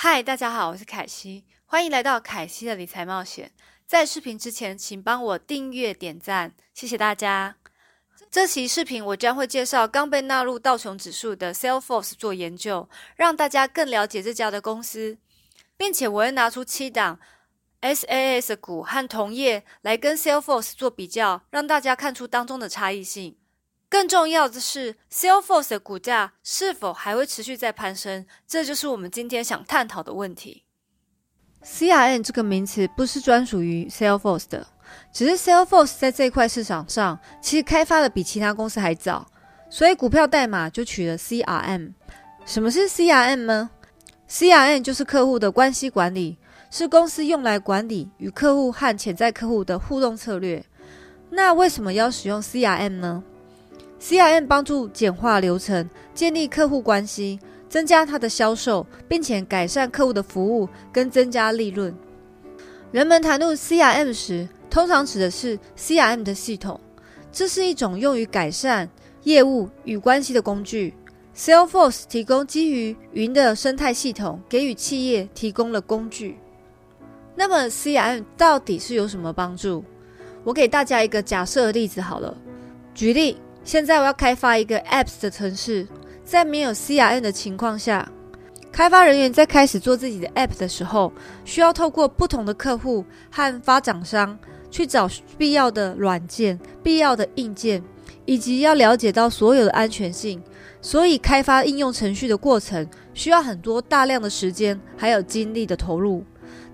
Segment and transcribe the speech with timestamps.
[0.00, 3.50] 嗨，大家好，我是凯西，欢迎来到凯西的理财冒险。
[3.84, 7.56] 在视频之前，请帮我订阅、点赞，谢谢大家。
[8.30, 15.18] 这期视频我将会介绍刚被纳入道琼指数的 Salesforce 做研究，让大家更了解这家的公司，
[15.76, 17.18] 并且我会拿出七档
[17.80, 23.36] SAS 股和同业来跟 Salesforce 做比较，让大家看出当中的差异性。
[23.90, 28.26] 更重要的是，Salesforce 的股价是否还会持续在攀升？
[28.46, 30.64] 这就是我们今天想探讨的问题。
[31.64, 34.66] CRM 这个名词不是专属于 Salesforce 的，
[35.12, 39.26] 只是 Salesforce 在这块市场上其实开发的比其他公司还早，
[39.70, 41.94] 所以股票代码就取了 CRM。
[42.44, 43.70] 什么是 CRM 呢
[44.28, 46.38] ？CRM 就是客户的关系管理，
[46.70, 50.64] 是公司用来管理与客户和潜在客户的互动策略。
[51.30, 53.24] 那为什么要使用 CRM 呢
[54.00, 57.38] ？CRM 帮助简化流程，建立客户关系，
[57.68, 61.94] 增加它的销售，并且改善客户的服务跟增加利润。
[62.90, 66.80] 人们谈论 CRM 时，通常指的是 CRM 的系统，
[67.30, 68.88] 这是一种用于改善
[69.24, 70.94] 业务与关系的工具。
[71.36, 76.38] Salesforce 提供基于云的生态系统，给予企业提供了工具。
[77.36, 79.84] 那么 CRM 到底是有什么帮助？
[80.44, 82.36] 我给大家一个假设的例子好了，
[82.94, 83.36] 举例。
[83.68, 85.86] 现在我要开发一个 Apps 的城市，
[86.24, 88.10] 在没有 CRM 的情况下，
[88.72, 91.12] 开发人员在开始做自己的 App 的时候，
[91.44, 94.38] 需要透过不同的客户和发展商
[94.70, 97.84] 去找必要的软件、必要的硬件，
[98.24, 100.42] 以及要了解到所有的安全性。
[100.80, 106.24] 所以，开发应用程序的过程需要很多大量的时间还有精力的投入。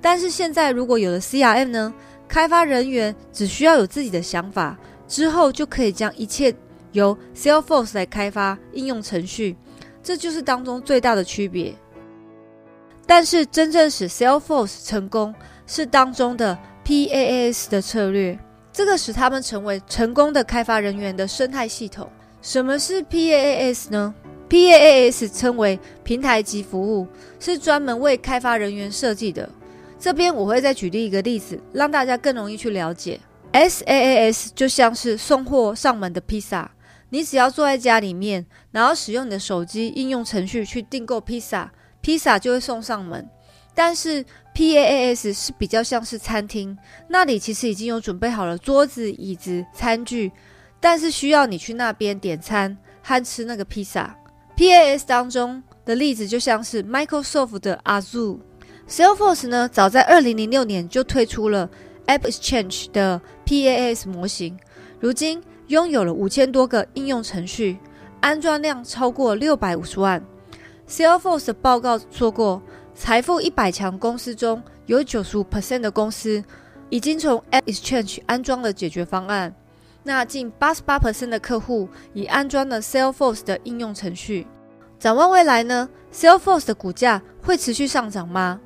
[0.00, 1.92] 但是现在，如果有了 CRM 呢？
[2.28, 4.78] 开发人员只需要有自己的想法，
[5.08, 6.54] 之后就可以将一切。
[6.94, 9.54] 由 Salesforce 来开发应用程序，
[10.02, 11.74] 这就是当中最大的区别。
[13.06, 15.34] 但是真正使 Salesforce 成功
[15.66, 18.38] 是当中的 PaaS 的策略，
[18.72, 22.08] 这个使他们成为成功的开发人员的生态系统。
[22.40, 24.14] 什么是 PaaS 呢
[24.48, 27.06] ？PaaS 称为平台级服务，
[27.40, 29.50] 是专门为开发人员设计的。
[29.98, 33.18] 这边我会再举例一个例子，让大家更容易去了解。
[33.52, 36.70] SaaS 就像是送货上门的披萨。
[37.14, 43.24] 你只要坐在家里面，然后使用你的手机应用程序去订购披萨，披萨就会送上门。
[43.72, 46.76] 但是 PaaS 是比较像是餐厅，
[47.06, 50.32] 那里其实已经有准备好了桌子、椅子、餐具，
[50.80, 54.18] 但是需要你去那边点餐和吃那个披萨。
[54.56, 61.70] P A S 当中的例子就像是 Microsoft 的 Azure，Salesforce 呢，早在二零零六年就推出了
[62.06, 64.58] AppExchange 的 PaaS 模型，
[64.98, 65.40] 如今。
[65.68, 67.78] 拥有了五千多个应用程序，
[68.20, 70.22] 安装量超过六百五十万。
[70.88, 72.62] Salesforce 的报告说过，
[72.94, 76.44] 财富一百强公司中有九十五 percent 的公司
[76.90, 79.54] 已经从 AppExchange 安装了解决方案。
[80.02, 84.46] 那近八十八 percent 的客户已安装了 Salesforce 的应用程序。
[84.98, 88.60] 展望未来呢？Salesforce 的股价会持续上涨吗？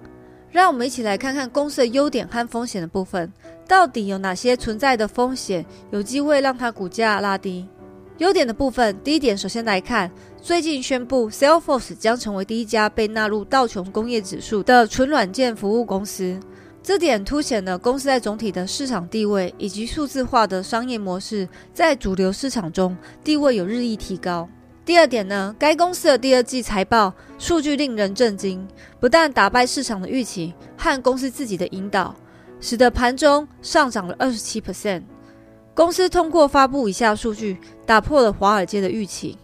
[0.51, 3.33] 让我们一起来看看公司的优点和风险的部分。
[3.69, 7.69] 到底有哪些存在的风险，有机会让它股价拉低？
[8.17, 16.41] 优点的部分，第一点，首先来看，最近宣布，Salesforce 将成为第一家被纳入道琼工业指数的纯软件服务公司。
[16.83, 24.49] 这点凸显了公司在总体的市场地位以及数字化的商业模式在主流市场中地位有日益提高。
[24.87, 28.67] 第二点呢，该公司的第二季财报数据令人震惊，
[28.99, 32.17] 不但打败市场的预期和公司自己的引导。
[32.61, 35.03] 使得盘中上涨了二十七 percent。
[35.75, 39.39] 公司通过发布以下数据，打破了华尔街的预期。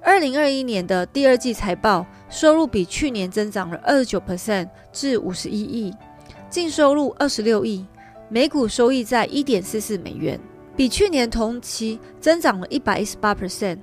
[0.00, 5.92] 二零二一年的第二季财报收入比去年增长了二十九 percent 至五十一亿，
[6.48, 7.84] 净收入二十六亿，
[8.28, 10.40] 每股收益在一点四四美元，
[10.76, 13.78] 比去年同期增长了一百一十八 percent。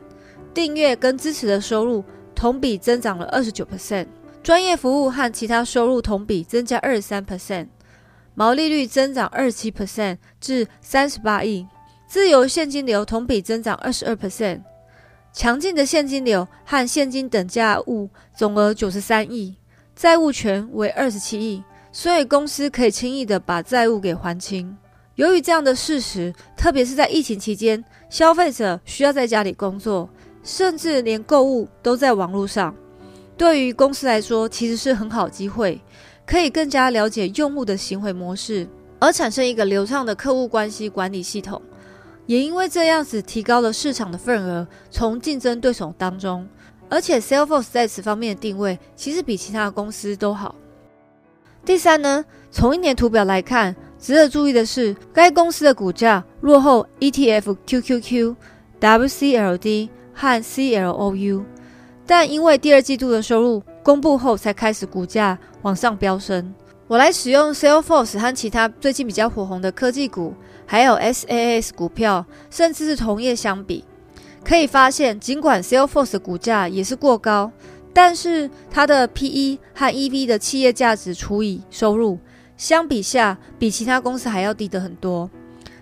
[0.54, 2.04] 订阅跟支持的收入
[2.34, 4.08] 同比增长了二十九 percent，
[4.42, 7.68] 专业服务和其他收入同比增加二十三 percent。
[8.36, 11.68] 毛利率增长二十七 percent 至三十八亿，
[12.08, 14.62] 自由现金流同比增长二十二 percent，
[15.32, 19.56] 强劲的现金流和现金等价物总额九十三亿，
[19.96, 24.76] 债务权为二十七亿，所以公司可以轻易的把债务给还清。
[25.16, 30.10] 由于这样的事实，特别是在疫情期间，消费者需要在家里工作，
[30.42, 32.76] 甚至连购物都在网络上，
[33.38, 35.80] 对于公司来说，其实是很好机会。
[36.26, 38.68] 可以更加了解用户的行为模式，
[39.00, 41.62] 而产生一个流畅的客户关系管理系统，
[42.26, 46.48] 也因为这样子提高了市场的份额，从竞争对手当中。
[46.90, 50.54] 而且 Salesforce 在此方面的定位其实比其他公司都好。
[51.66, 58.36] 第三呢，从一年图表来看，值得注意的是，该公司的股价落后 ETF QQQ、
[58.80, 61.44] WCLD 和 CLOU，
[62.06, 66.54] 但因为第二季度的收入公布后，才开始股价往上飙升。
[66.88, 70.34] 我来使用 Salesforce 和其他最近比较火红的科技股，
[70.66, 73.84] 还有 SaaS 股票，甚至是同业相比，
[74.44, 77.52] 可以发现，尽管 Salesforce 股价也是过高。
[77.96, 82.18] 但是它的 P/E 和 EV 的企业价值除以收入，
[82.58, 85.30] 相比下比其他公司还要低的很多。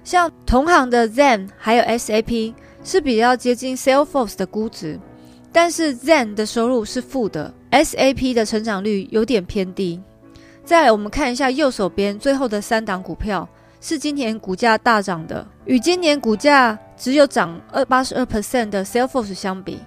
[0.03, 4.99] 像同行的 Zen 还有 SAP 是比较接近 Salesforce 的估值，
[5.51, 10.01] 但是 Zen 的收入是负的，SAP 的成长率有点偏低。
[10.63, 13.47] 再来，我们看一下右手边最后的三档股票，
[13.81, 19.79] 是今年股价大涨的，与今年股价只有涨二八十二 percent 的 Salesforce 相比。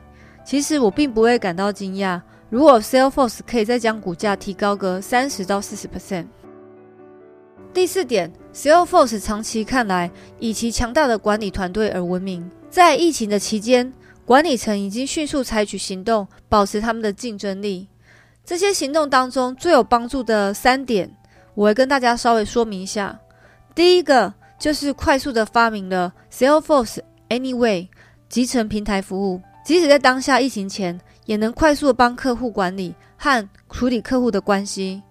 [0.45, 2.21] 其实我并不会感到惊讶，
[2.51, 6.27] 如果 Salesforce 可以再将股价提高个三十到四十 percent。
[7.73, 12.49] 第四点，Salesforce 长期看来以其强大的管理团队而闻名。
[12.69, 13.93] 在疫情的期间，
[14.27, 17.89] 管理层已经迅速采取行动，保持他们的竞争力。
[18.45, 21.15] 这些行动当中最有帮助的三点，
[21.55, 23.19] 我会跟大家稍微说明一下。
[23.75, 27.89] 第一个就是快速的发明了 Salesforce Anyway
[28.29, 29.41] 集成平台服务。
[29.65, 35.03] 即使在当下疫情前，也能快速的帮客户管理和处理客户的关系。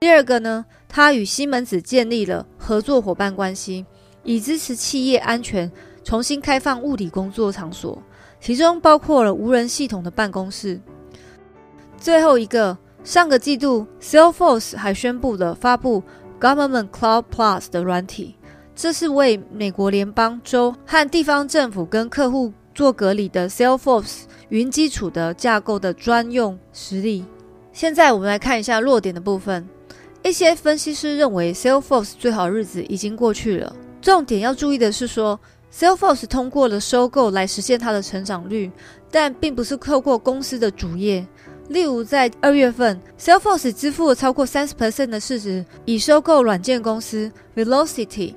[0.00, 3.84] 第二个呢，他与西门子建立了合作伙伴关系，
[4.24, 5.70] 以支持企业安全
[6.02, 8.02] 重新开放物理工作场所，
[8.40, 10.80] 其中包括了无人系统的办公室。
[11.98, 16.02] 最后一个，上个季度 Salesforce 还宣布了发布
[16.40, 18.36] Government Cloud Plus 的软体，
[18.74, 22.52] 这是为美国联邦、州和地方政府跟客户。
[22.72, 27.24] 做隔离的 Salesforce 云基础的架构的专用实例。
[27.72, 29.68] 现在我们来看一下弱点的部分。
[30.22, 33.74] 一些分析师认为 Salesforce 最好日子已经过去了。
[34.00, 35.38] 重点要注意的是说
[35.72, 38.70] ，Salesforce 通过了收购来实现它的成长率，
[39.10, 41.26] 但并不是透过公司的主业。
[41.68, 48.34] 例如在二月份，Salesforce 支付了超过三十 percent 的市值以收购软件公司 Velocity，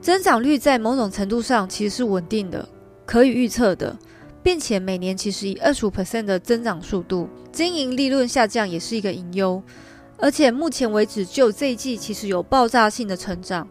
[0.00, 2.68] 增长率在某种程度上其实是稳定的。
[3.04, 3.98] 可以预测的，
[4.40, 9.60] 并且每年其实以二十五 percent 的增长速度，经营利润下降也是一个隐忧。
[10.16, 13.66] 而且目前为止，就这一季其实有爆炸性的成长，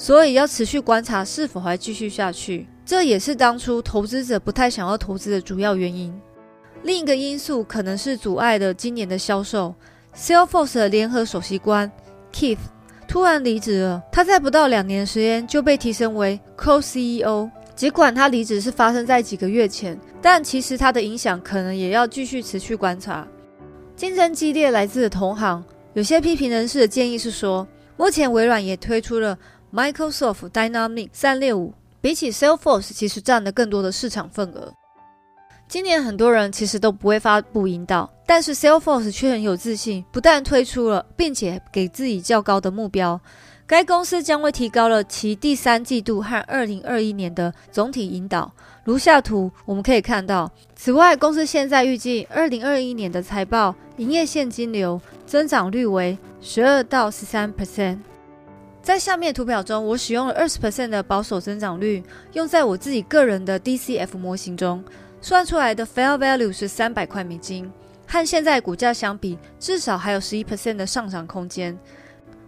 [0.00, 2.66] 所以要持续观察是否还继续下去。
[2.86, 6.10] 这也是当初投资者不太想要投资的主要原因。
[6.84, 9.74] 另一个因素可能是阻碍了今年的销售。
[10.16, 11.92] Salesforce 的联合首席官
[12.32, 12.56] Keith
[13.06, 17.50] 突然离职了，他在不到两年时间就被提升为 Co-CEO。
[17.76, 23.28] 尽管他离职是发生在几个月前，但其实他的影响可能也要继续持续观察。
[23.94, 25.62] 竞争激烈来自同行，
[25.92, 27.68] 有些批评人士的建议是说，
[27.98, 29.38] 目前微软也推出了
[29.72, 34.72] Microsoft Dynamics 三六五，比起 Salesforce 其实占了更多的市场份额。
[35.68, 43.20] 今年很多人其实都不会发布引导，但是 Salesforce 却很有自信，不但推出了，并且给自己较高的目标。
[43.68, 48.52] 该公司将会提高了其第三季度和二零二一年的总体引导。
[48.82, 57.98] 如下图我们可以看到，此外，公司现在预计二零二一年的财报营业现金流增长率为十二到十三 percent。
[58.82, 64.82] 在下面图表中，我使用了二十 percent 的保守增长率，用在我自己个人的 DCF 模型中，
[65.20, 67.70] 算出来的 fair value 是三百块美金，
[68.06, 71.78] 和现在股价相比，至少还有十一 percent 的上涨空间。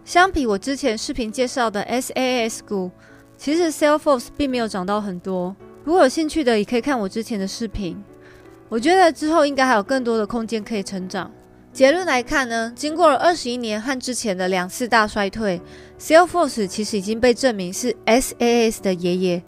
[0.03, 2.89] 相比我之前视频介绍的 SaaS 股，
[3.37, 5.55] 其实 Salesforce 并没有涨到很多。
[5.83, 8.03] 如果有兴趣的，也可以看我之前的视频。
[8.69, 11.31] 我觉得之后应该还有更多的空间可以成长。
[11.73, 15.59] 结论来看呢，经过了二十一年和之前的两次大衰退
[15.99, 19.43] ，Salesforce 其实已经被证明是 SaaS 的爷爷。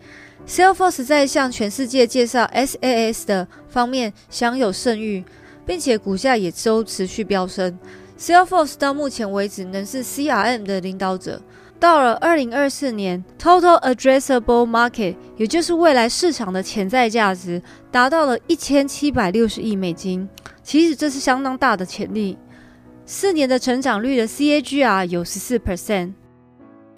[0.48, 5.24] Salesforce 在向全世界介绍 SAS 的方面享有盛誉，
[5.68, 7.78] 并且股价也都持续飙升。
[8.18, 11.40] Salesforce 到目前为止能是 CRM 的领导者。
[11.80, 20.28] 到了二零二四年，Total Addressable Market，也就是未来市场的潜在价值，达到了一千七百六十亿美金。
[20.66, 22.38] 其实这是相当大的潜力。
[23.06, 26.12] 四年的成长率的 CAGR 有十四 percent。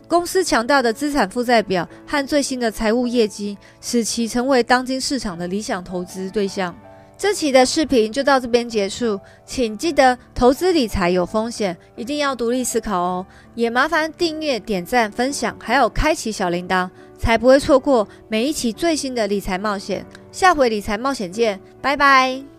[0.08, 6.74] 公司强大的资产负债表和最新的财务业绩，使其成为当今市场的理想投资对象。
[7.18, 13.26] 这期的视频就到这边结束，请记得投资理财有风险，一定要独立思考哦。
[13.54, 20.06] 也麻烦订阅、点赞、分享，还有开启小铃铛，才不会错过每一期最新的理财冒险。
[20.32, 22.57] 下回理财冒险见，拜拜。